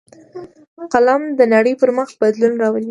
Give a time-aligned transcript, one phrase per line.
[0.93, 2.79] قلم د نړۍ پر مخ بدلون راولي